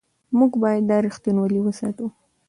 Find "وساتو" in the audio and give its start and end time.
1.61-2.05